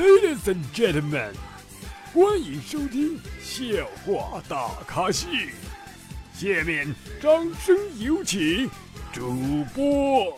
[0.00, 1.32] Ladies and gentlemen，
[2.14, 5.28] 欢迎收听笑话大咖秀。
[6.34, 7.30] 下面掌
[7.62, 8.70] 声有请
[9.12, 10.34] 主播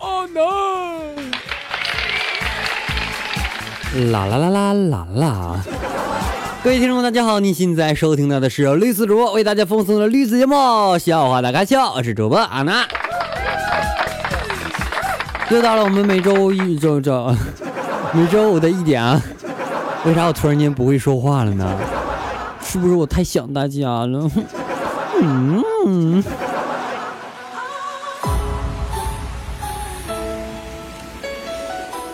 [0.00, 0.42] 阿南。
[4.12, 5.64] 啦啦啦啦啦啦！
[6.62, 10.54] 各位听众，大家好，你现在收听到的是绿色主播为大家奉送的绿色节目
[10.98, 12.86] 《笑话大咖秀》，我是主播阿南。
[15.48, 17.34] 又到了我们每周一周周
[18.12, 19.22] 每周五的一点啊，
[20.04, 21.78] 为啥我突然间不会说话了呢？
[22.62, 24.30] 是不是我太想大家了？
[25.20, 25.62] 嗯。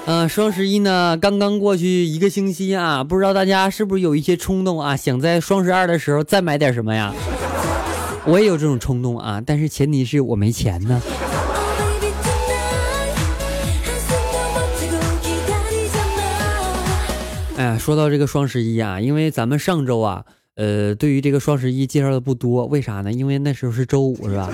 [0.04, 7.14] 嗯，双十一呢刚刚过去一个星期啊，不知道大家是不是有一些冲动啊，想在双十二的时候再买点什么呀？
[8.24, 11.00] 我也有这种冲动啊，但是前提是我没钱呢。
[17.78, 20.24] 说到这个双十一啊，因为咱们上周啊，
[20.56, 23.12] 呃，对于这个双十一介绍的不多，为啥呢？
[23.12, 24.50] 因为那时候是周五，是吧？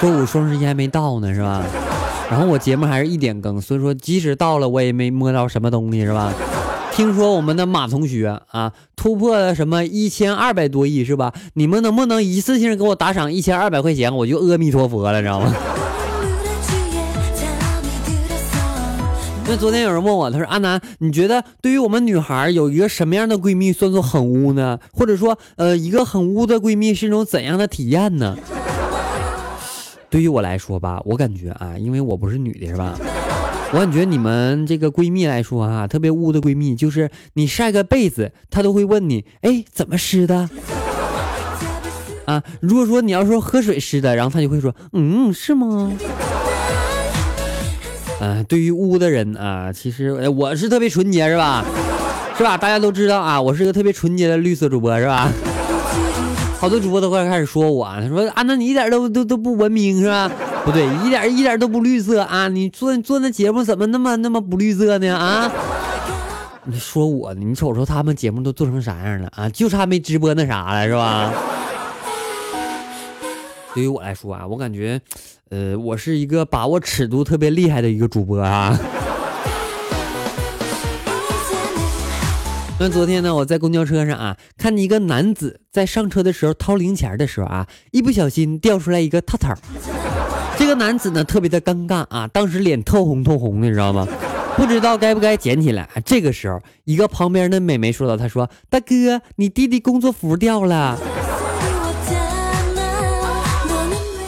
[0.00, 1.64] 周五双十一还没到呢，是吧？
[2.30, 6.32] 然后我节目还是一点更，所以说即使到了，我也没摸到什么东西，是吧？
[6.92, 11.32] 听说我们的马同学啊，突破了什么一千二百多亿，是吧？
[11.54, 15.54] 你们能不能一次性给我打赏一千二百块钱，我就阿弥陀佛了，知道吗？
[19.44, 24.78] 那昨天有人问我，他说阿南，你觉得对于我们女孩有一个什么样的闺蜜算作很污呢？
[24.92, 28.36] 或者说，呃，一个很污的闺蜜是一种怎样的体验呢？
[30.08, 32.94] 对于我来说吧，我感觉啊，因为我不是女的，是吧？
[33.72, 40.48] 我感觉你们这个闺蜜来说啊，特别污的闺蜜，就是你晒个被子，她都会问你，哎，怎么湿的？
[42.24, 45.92] 啊，如果说你要说喝水湿的，然后她就会说，嗯，是吗？
[48.22, 51.64] 啊，对于污的人啊，其实我是特别纯洁，是吧？
[52.38, 52.56] 是吧？
[52.56, 55.28] 大家都知道啊，我是个特别纯洁的绿色主播，是吧？
[56.60, 60.30] 好多主播都快开始说我，他说啊，那你一点都都都不文明是吧？
[60.64, 62.46] 不对，一点一点都不绿色啊！
[62.46, 65.08] 你做做那节目怎么那么那么不绿色呢？
[65.12, 65.50] 啊？
[66.64, 67.40] 你说我呢？
[67.44, 69.48] 你瞅瞅他们节目都做成啥样了啊？
[69.48, 71.32] 就差没直播那啥了是吧？
[73.74, 75.00] 对于我来说啊，我感觉，
[75.50, 78.78] 呃，我是一个把握尺度特别厉害的一个主播啊。
[82.78, 89.54] 那昨天呢，我在公交车上啊，看见一个男子在上车的时候掏零钱的时候啊，一不小心掉出来一个套套。
[90.58, 94.06] 这个男子呢，特别的尴尬啊，当时脸透红透红的，你知道吗？
[94.56, 95.88] 不知道该不该捡起来。
[96.04, 100.98] 这个时候，一个旁边的美眉说道：“她说，大哥，你弟弟工作服掉了。”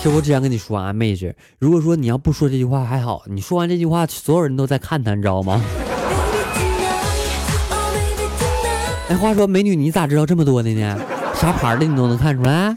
[0.04, 5.65] 其实我只想跟你说啊，妹子，如果说你要不说这句话还好，你说完这句话，所有人都在看他，你知道吗？
[9.09, 10.98] 哎，话说美女，你咋知道这么多的呢？
[11.34, 12.76] 啥牌的你都能看出来？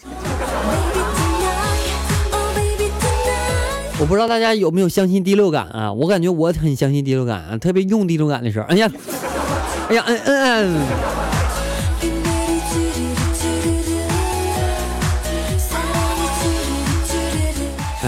[4.00, 5.92] 我不知道大家有没有相信第六感啊？
[5.92, 8.90] 我感觉我很相信第六感啊，特别用第六感的时候，哎呀，
[9.90, 11.27] 哎呀，嗯嗯嗯。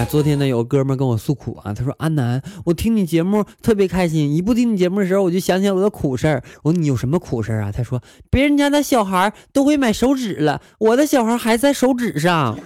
[0.06, 6.44] 昨天呢，有个哥们跟我诉苦啊，他说：“安南，我听你节目特别开心，一不听你节目的时候，我就想起我的苦事儿。
[6.64, 7.72] 我说你有什么苦事儿啊？
[7.72, 12.58] 他说别人家的小孩都会买手指了，我的小孩还在手指上。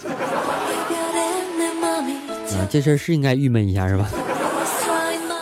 [2.54, 4.10] 啊，这事儿是应该郁闷一下是吧？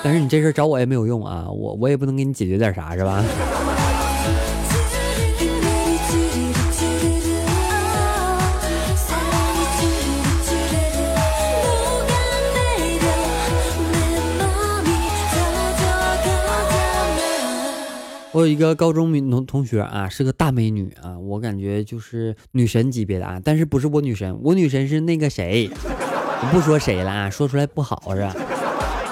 [0.04, 3.24] 但是你这事儿找我也没有用啊，我我也不能给你解决点啥是吧？”
[18.34, 28.34] 我有一个高中女同同学啊，是个大美女啊，我感觉就是女神级别的啊，但是不是我女神，我女神是那个谁，我 不说谁了啊，说出来不好是吧？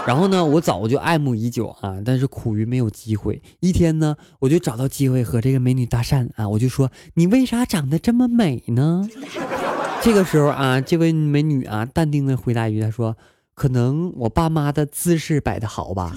[0.07, 3.41] 然后呢，我早就爱慕已久啊，但是苦于没有机会。
[3.59, 9.05] 一天呢，我就找到机会和这个美女搭讪啊，我就说你为啥长得这么美呢？
[10.01, 13.17] 这个时候啊，这位美女啊，淡定的回答一句，她说
[13.53, 16.15] 可能我爸妈的姿势摆的好吧。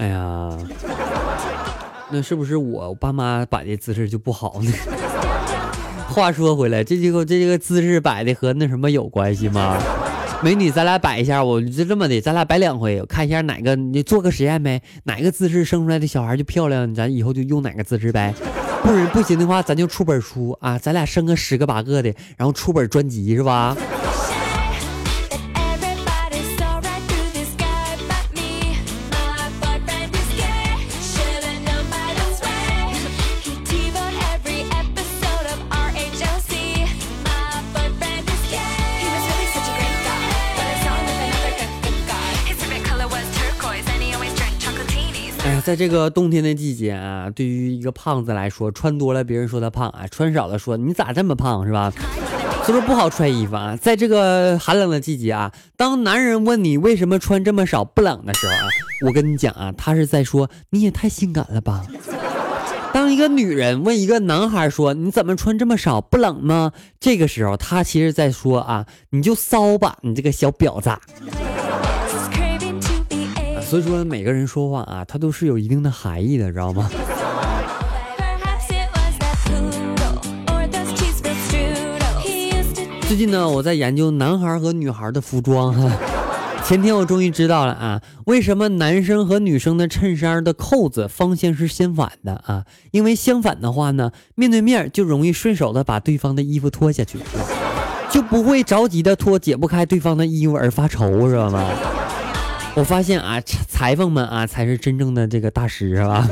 [0.00, 0.56] 哎呀，
[2.10, 4.72] 那是不是我爸妈摆的姿势就不好呢？
[6.08, 9.76] 话说回来，这这个这个姿势摆的和那什么有关系吗？
[10.42, 18.34] 美女，咱俩摆一下，我就这么的，咱俩摆两回，看一下哪个，你做个实验呗，哪个姿势生出来的小孩就漂亮，咱以后就用哪个姿势呗。
[18.82, 23.76] 不不行的话，咱就出本书啊，咱俩生个十个八个的，然后出本专辑是吧？
[45.70, 51.92] 在这个冬天的季节啊，对于一个胖子来说，穿多了别人说他胖啊，穿少了说你咋这么胖是吧？
[52.66, 53.76] 是不是不好穿衣服啊？
[53.76, 58.66] 在这个寒冷的季节啊，当男人问你为什么穿这么少不冷的时候啊，
[59.06, 61.86] 我跟你讲啊，他是在说你也太性感了吧。
[62.92, 66.72] 当一个女人问一个男孩说你怎么穿这么少不冷吗？
[66.98, 70.90] 这个时候他其实在说啊，你就骚吧，你这个小婊子。
[73.70, 76.90] 所以说每个人说话啊，他都是有一定的含义的，知道吗？
[83.02, 85.88] 最近呢，我在研究男孩和女孩的服装哈。
[86.66, 92.64] 前天我终于知道了啊，为什么男生和女生的衬衫的扣子方向是相反的啊？
[92.90, 97.20] 因为相反的话呢，面对面就容易顺手的把对方的衣服脱下去，
[98.10, 101.70] 就不会着急的脱解不开对方的衣服而发愁，知道吗？
[102.74, 106.28] 我发现啊，裁缝们啊才是真正的这个大师，是吧？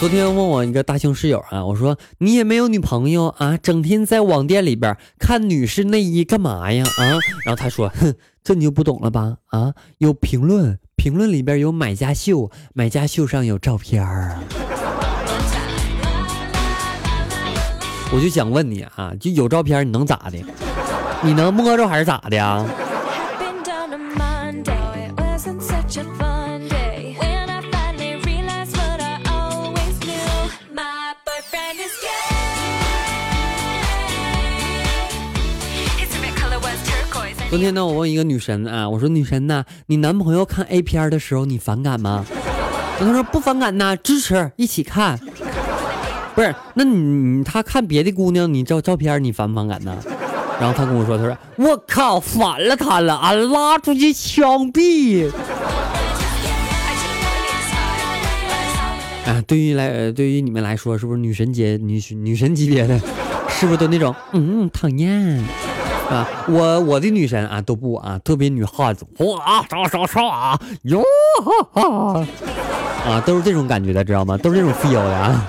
[0.00, 6.84] 昨天问我一个大胸室友啊，我说你也没有女朋友啊，整天在网店里边看女士内衣干嘛呀？
[6.98, 7.06] 啊，
[7.44, 8.12] 然后他说，哼，
[8.42, 9.36] 这你就不懂了吧？
[9.50, 14.38] 啊，有评论，评论里边有买家秀，买家秀上有照片儿。
[18.12, 20.38] 我就想问你啊，就有照片你能咋的？
[21.20, 22.64] 你能摸着还是咋的呀？
[37.52, 42.24] 昨天呢，我问一个女神啊，我说女神呐，你男朋友看 A 片的时候你反感吗？
[42.98, 45.20] 她说不反感呐，支持一起看。
[46.34, 49.94] 不是，那你他看别的姑娘你照照片你反不反感呢？
[50.58, 55.30] 然后他跟我说，他说我靠，反了他了，俺拉出去枪毙。
[59.26, 62.98] 啊，对于来对于你们来说，是不是女神节女女神级别的，
[63.50, 65.44] 是不是都那种嗯讨厌？
[66.12, 71.02] 啊，我我的女神啊都不啊，特别女汉子，哇唰唰唰哟
[71.42, 72.26] 哈哈，
[73.06, 74.36] 啊都是这种感觉的，知道吗？
[74.36, 75.46] 都是这种 feel 的啊。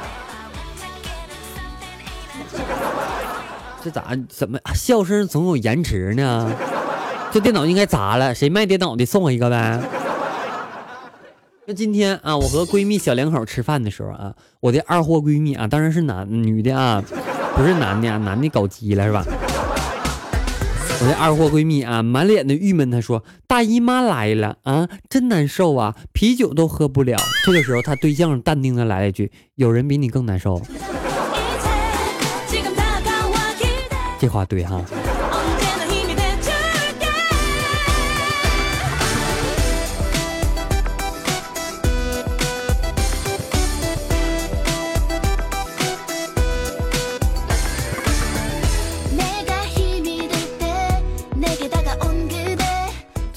[3.83, 6.49] 这咋怎么笑声总有延迟呢？
[7.33, 9.81] 这电脑应该砸了，谁卖电脑的送我一个呗？
[11.65, 17.03] 那今天啊，我和闺蜜小两口吃饭的时候啊，我的二货闺蜜啊，当然是男女的啊，
[17.57, 19.25] 不是男的啊，男的搞基了是吧？
[21.03, 22.89] 我的二货闺蜜啊，满脸的郁闷。
[22.89, 30.61] 她说：“大姨妈来了啊，真难受啊，啤酒都喝不了。”这个时候，她对象淡定的来了一句：“有人比你更难受。”
[34.17, 34.81] 这话对哈。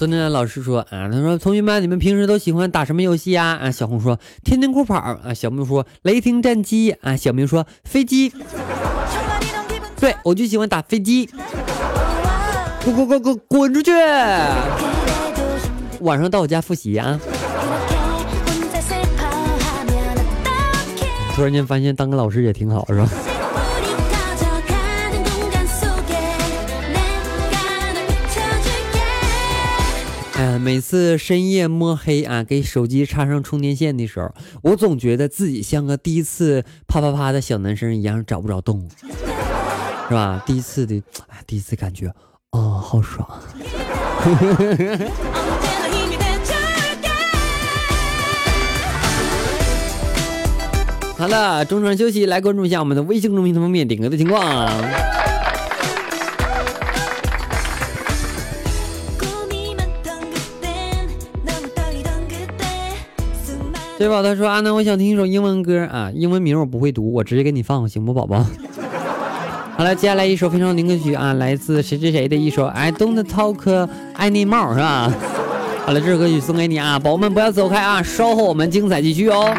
[0.06, 3.58] 那老师说啊，他说同学们，你们平时都喜欢打什么游戏呀？
[3.60, 8.32] 啊，小红说天天酷跑啊，小明说雷霆战机啊，小明说飞机。
[9.98, 11.28] 对，我就喜欢打飞机。
[12.84, 13.90] 滚滚滚滚滚出去！
[16.00, 17.18] 晚上到我家复习啊。
[21.34, 23.08] 突然间发现当个老师也挺好，是吧？
[30.38, 38.86] 哎每次深夜摸黑啊，给手机插上充电线的时候，我总觉得自己像个第一次啪啪啪的小男生一样找不着洞，
[40.08, 40.42] 是吧？
[40.44, 42.12] 第一次的，哎，第一次感觉，
[42.50, 43.26] 哦，好爽。
[51.16, 55.15] 好了，中场休息，来关注一下我们的微信公众平台方面点歌的情况。
[63.98, 64.22] 对宝？
[64.22, 68.44] 他说：“阿南，我想听一首英文歌啊，英文名我不会读，我直接给你放，行不，宝宝？”
[69.76, 73.88] 好了，接下来一首非常灵歌曲啊，来自谁谁谁的一首《I Don't Talk
[74.18, 75.12] Anymore》，是吧？
[75.86, 79.54] 好了，这首歌曲送给你啊，宝宝们不要走开啊，稍后我们精彩继续哦。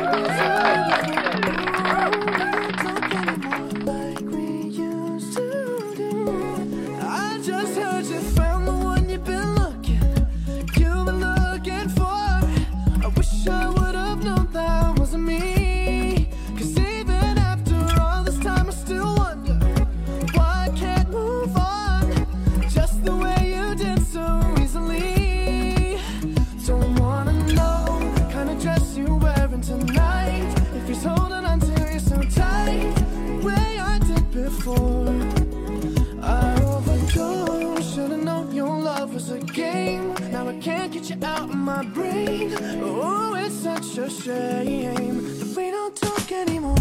[41.77, 42.55] My brain.
[42.81, 46.75] Oh, it's such a shame that we don't talk anymore.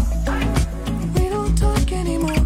[1.13, 2.36] We don't talk anymore.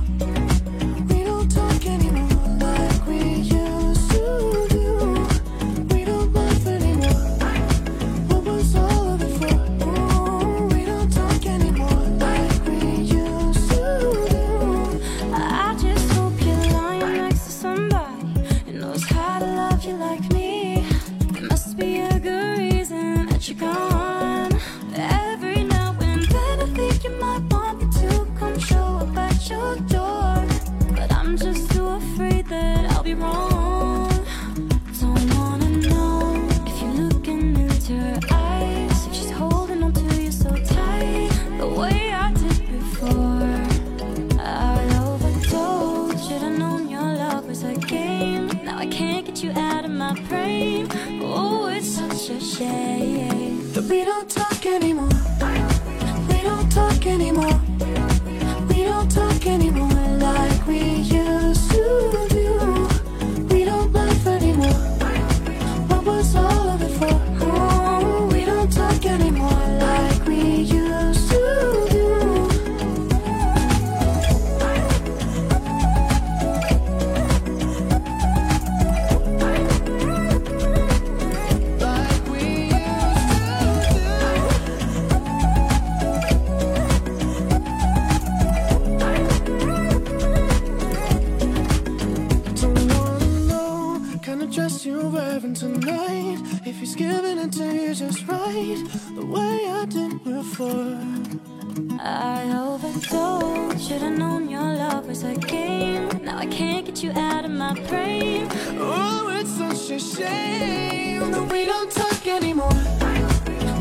[105.12, 106.08] Was a game.
[106.24, 108.48] Now I can't get you out of my brain.
[108.80, 112.72] Oh, it's such a shame that we don't talk anymore.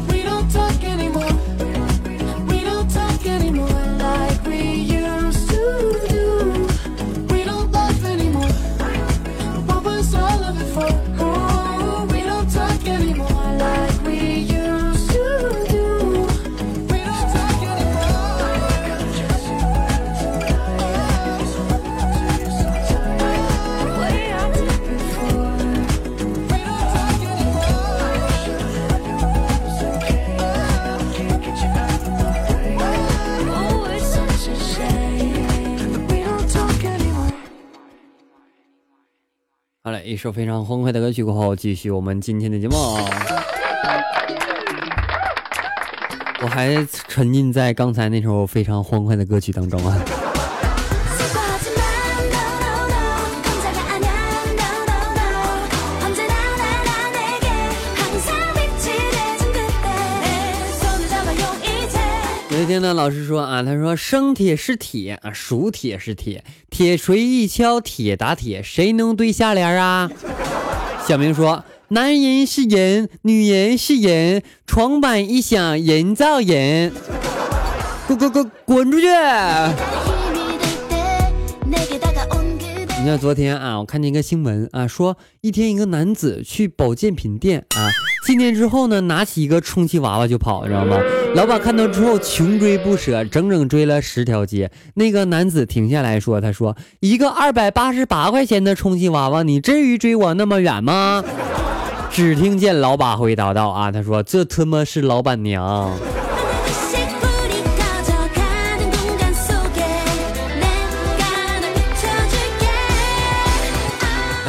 [0.09, 1.50] We don't talk anymore.
[39.91, 42.77] 好了，一首非常欢快的歌曲过后，继续我们今天的节目。
[46.41, 50.01] 我还沉浸在刚才那首非常欢快的歌曲当中啊。
[62.81, 70.11] 那，老师说啊，他说生铁是铁啊，熟铁是铁，铁锤一敲铁打铁，谁能对下联啊？
[71.07, 76.93] 小明说，男人是人，女人是人，床板一响人造人，
[78.09, 79.07] 滚滚滚滚出去！
[83.03, 87.89] 你看昨天啊，我看见一个新闻啊，说一天一个男子去保健品店啊，
[88.27, 90.99] 进店之后呢，拿起一个充气娃娃就跑，知道吗？
[91.35, 94.71] 老板看到之后穷追不舍，整整追了十条街。
[94.97, 101.25] 那个男子停下来说：“他说一个二百八十八块钱的充气娃娃，你至于追我那么远吗？”
[102.13, 105.91] 只听见老板回答道：“啊，他说这他妈是老板娘。”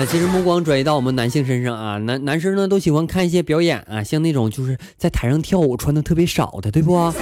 [0.06, 7.14] 其实目光转移到我们男性身上啊，男男生呢都喜欢看一些表演啊，像那种就是在台上跳舞穿的特别少的，对不？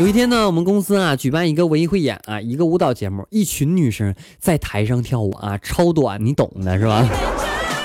[0.00, 7.08] 有一天呢，我们公司啊举办一个文艺汇演啊，一个舞蹈节目，一群女生在台上跳舞啊，超短，你懂的是吧？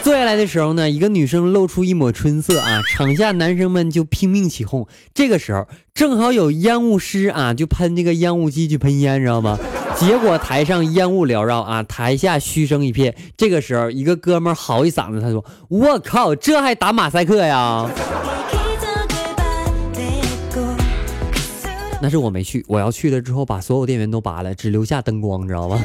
[0.03, 4.87] 坐下来的时候呢，一个女生露出一抹春色啊，场下男生们就拼命起哄。
[5.13, 9.59] 这个时候正好有烟雾师啊，就喷这个烟雾机去喷烟，知道吗？
[10.01, 13.15] 结果台上烟雾缭绕啊，台下嘘声一片。
[13.37, 17.87] 这个时候，一个哥们儿嚎一嗓子，他说：“我靠，这还打马赛克呀！”
[22.01, 25.79] 那是我没去，我要去了之后把所有电源都拔了，只留下灯光，知道吗？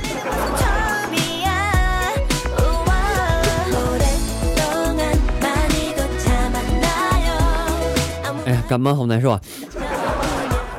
[8.46, 9.38] 哎呀，感冒好难受啊，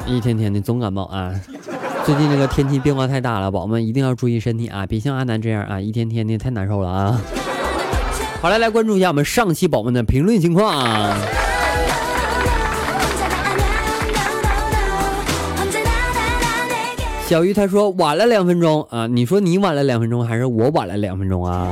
[0.07, 1.31] 一天天的总感冒啊。
[2.07, 7.21] 最近这个天气变化太大了，宝宝们一定要注意身体啊，别像阿南这样啊，一天天的太难受了啊。
[8.41, 11.17] 好了，来关注一下我们上期宝宝们的评论情况啊。
[17.27, 21.67] 小鱼他说晚了两分钟啊，你说你晚了两分钟，还是我晚了两分钟啊？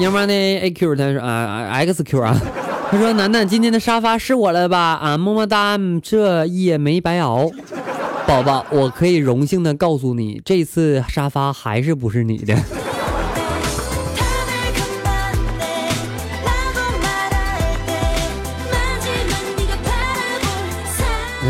[0.00, 2.36] 要不然呢，AQ 他说，啊，XQ 啊。
[2.90, 4.98] 他说楠楠今天的沙发是我了吧？
[5.00, 7.50] 啊么么哒这夜没白熬。
[8.26, 12.54] 宝宝我可以荣幸的告诉你这次沙发还是不是你的。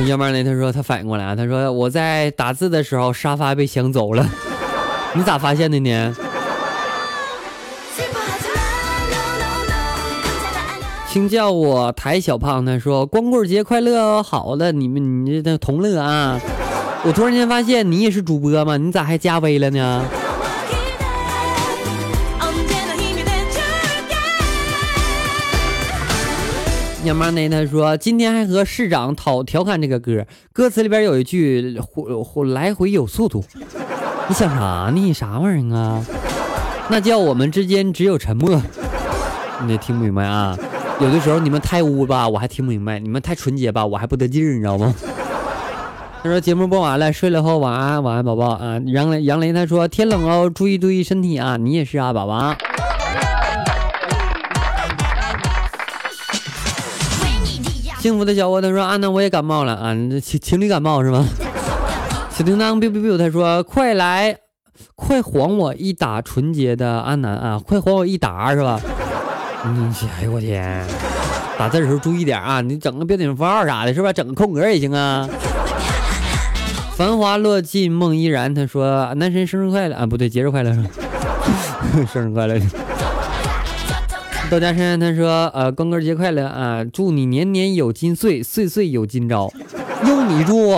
[0.07, 0.45] 要不然呢？
[0.45, 4.29] 他说他反应过来啊他说我在打字的时候沙发被抢走了。
[5.15, 6.15] 你咋发现的呢？
[11.11, 12.65] 请叫我台小胖。
[12.67, 16.39] 他说：“光棍节快乐哦！”好的，你们你这同乐啊！
[17.05, 18.77] 我突然间发现你也是主播吗？
[18.77, 20.05] 你咋还加微了呢？
[27.05, 27.49] 小妈呢？
[27.49, 31.81] 他说今天还和市长讨调侃这个歌，歌词里边有一句
[32.23, 33.43] “回来回有速度”，
[34.29, 35.13] 你想啥呢？
[35.15, 36.05] 啥玩意儿啊？
[36.91, 38.61] 那叫我们之间只有沉默，
[39.63, 40.59] 你得听明白啊。
[41.01, 44.93] 有的时候你们太污吧，我还听不明白；你们太纯洁吧，我还不得劲儿，你知道吗？
[46.21, 48.81] 他说节目播完了，睡了后晚安，晚安宝宝啊。
[48.87, 52.57] 杨雷杨雷他说天冷哦，注意注意身体啊，你也是啊，宝宝。
[58.01, 61.25] 幸福的小窝他说安娜我也感冒了啊，情情侣感冒是吗？
[62.31, 64.37] 小叮当 biu biu biu 他说快来
[64.97, 68.81] 快还我一打纯洁的安南啊，快还我一打是吧？
[69.65, 70.85] 你，哎呦我天，
[71.59, 74.13] 打字的时候注意点啊，你整个标点符号啥的，是吧？
[74.13, 75.29] 整个空格也行啊。
[76.97, 80.73] 繁华落尽梦依然，他说男神生日快乐啊，不对，节日快乐？
[82.13, 82.61] 生日快乐。
[84.51, 89.53] 豆家山他说呃光棍节快乐啊，祝你年年有今岁，岁岁有今朝，
[90.07, 90.71] 用你祝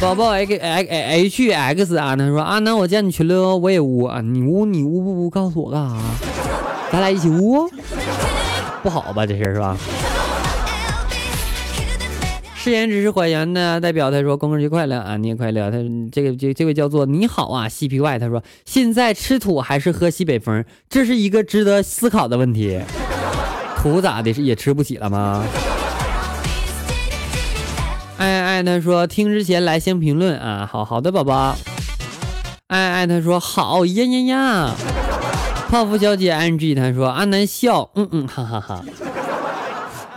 [0.00, 5.96] 宝宝 x h x 啊，他说啊，那我加你群了，我也污啊，你污你污不污告诉我干啥？
[6.92, 7.68] 咱俩一起污？
[8.80, 9.76] 不好吧，这事是吧？
[12.54, 15.68] 誓言只是谎言呢，代表他说光棍节快乐啊，你也快乐。
[15.68, 15.78] 他
[16.12, 22.80] 这个这这位叫做你好啊，西皮外他说现在吃土还是喝西北风，这是一个值得思考的问题。
[23.82, 25.44] 土咋的是也吃不起了吗？
[28.58, 31.54] 艾特说听之前来先评论啊，好好的宝宝。
[32.66, 34.74] 爱艾特说好呀呀呀。
[35.70, 38.84] 泡芙小姐 ing 他说阿南笑嗯嗯哈哈哈，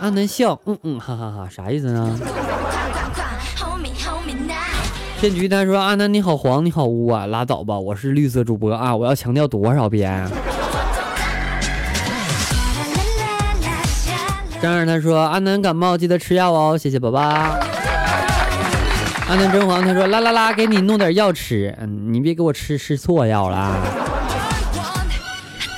[0.00, 2.18] 阿南笑嗯嗯哈哈哈，啥意思呢？
[5.20, 10.28] 骗局他说阿南你好黄你好污啊，拉倒吧，我是绿色主播啊，我要强调多少遍？
[14.60, 17.22] 张二他说：“阿南感冒记得吃药哦，谢谢宝宝。”
[19.32, 23.78] 阿南真黄他说啦啦啦，给你弄点药吃，嗯，你别给我吃吃错药了啊。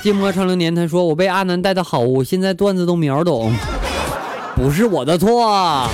[0.03, 3.55] 芥末长流年他说我被阿南带的好污，现在段子都秒懂，
[4.57, 5.87] 不是我的错。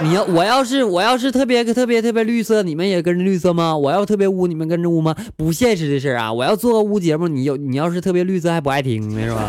[0.00, 3.76] 你要我要是我要是特别特别特别绿色，你们也跟着绿色吗？
[3.76, 5.14] 我要特别污，你们跟着污吗？
[5.36, 6.32] 不现实的事啊！
[6.32, 9.48] 我要做个污节目，你有你要是特别绿色还不爱听呢是吧？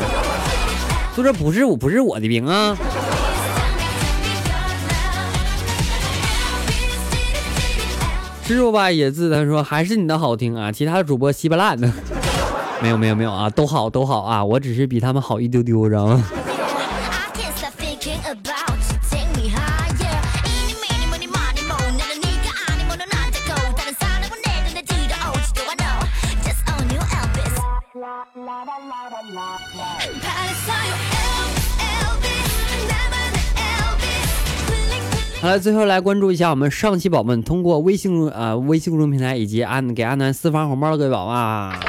[1.17, 2.77] 就这不是我不是我的病啊！
[8.49, 11.88] 吃肉吧野字他说还是你的好听啊，其他的主播稀巴烂的。
[12.81, 16.23] 没有没有没有啊，都好都好啊，我只是比他们好一丢丢，知道吗？
[35.41, 41.80] 好了，最后来关注一下我们上期宝宝们通过微信啊、微信公众平台以及安给安南私发红包的各位宝宝啊。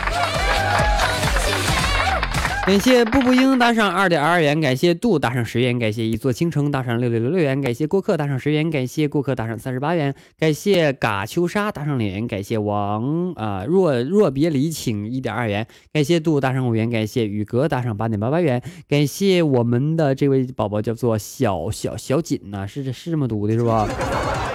[2.71, 23.89] 感谢步步英打赏二点二元，感谢杜打赏十元，感谢一座倾城打赏六六六六元，感谢过客打赏十元，感谢过客打赏三十八元，感谢嘎秋莎打赏两元，感谢王啊、若若别离请一点二元，感谢杜打赏五元，感谢宇哥打赏八点八八元，感谢我们的这位宝宝叫做小小小锦呐、是是这么读的是吧？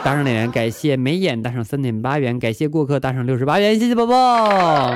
[0.06, 4.96] 打赏两元，感谢眉眼打赏三点八元，感谢过客打赏六十八元，谢谢宝宝。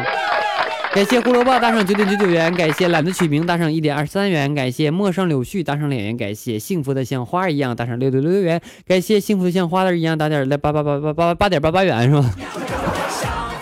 [0.91, 12.35] 感谢胡萝卜打赏九点九九元，感谢懒得取名打赏一点二三元，感谢陌上柳絮打赏两元，感谢幸福的像花儿一样打赏六六六六元，感谢幸福的像花儿一样打点来八八八八八八点八八元是吧？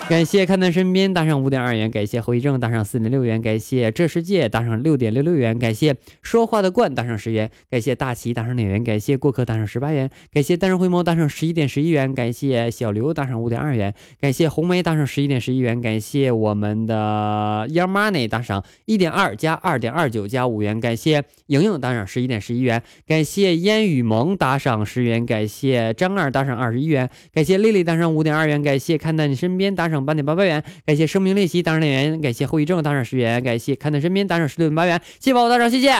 [0.09, 35.93] 感谢看在身边打赏五点二元，感谢后遗症打赏四点六元，感谢这世界打赏六点六六元，感谢说话的惯打赏十元，感谢大齐打赏两元，感谢过客打赏十八元，感谢单人回眸打赏十一点十一元，感谢小刘打赏五点二元，感谢红梅打赏十一点十一元，感谢我们的 Young Money 打赏一点二加二点二九加五元，感谢莹莹打赏十一点十一元，感谢烟雨萌打赏十元，感谢张二打赏二十一元，感谢丽丽打赏五点二元，感谢看在你身边打赏八点八八元，感谢生命练习打赏两元，感谢后遗症打赏十元，感谢看在身边打赏十六点八元，谢谢宝宝打赏，谢谢。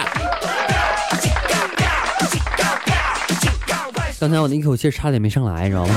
[4.20, 5.96] 刚才我那一口气差点没上来，知道吗？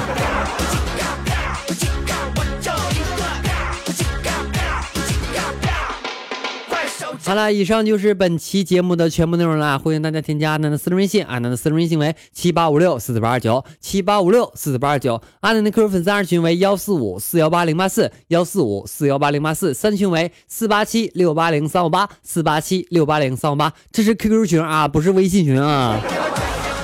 [7.23, 9.79] 好了，以上就是本期节目的全部内容了。
[9.79, 15.21] 欢迎大家添加阿南的私人微信，阿南的私人微信为七八五六四四八二九七八五六四四八二九。
[15.41, 23.73] 阿南的 QQ 粉丝二群为幺四五四幺八零八四幺四五四幺八零八四，三群为四八七六八零三五八四八七六八零三五八。
[23.93, 26.01] 这是 QQ 群啊，不是微信群啊。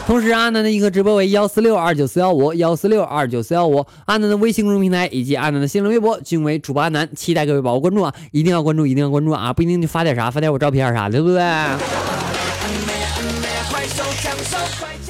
[0.07, 8.15] 同时，阿南的一个直播为幺四六二九四幺五幺四六二九四幺五，阿南的微信公众平台以及阿南的新浪微博均为主播阿南，期待各位宝宝关注啊！
[8.31, 9.53] 一定要关注，一定要关注啊！
[9.53, 11.43] 不一定就发点啥，发点我照片啥的，对不对？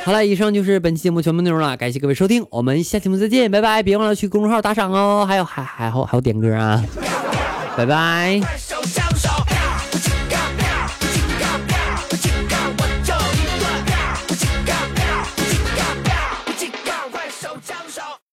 [0.02, 3.82] 好了，以上就是本期节目全部内容了，感谢各位收听，我们下期节目再见，拜拜！
[3.82, 6.82] 别忘了去公众号打赏哦，还有还还还有还有点歌啊，
[7.76, 8.40] 拜拜。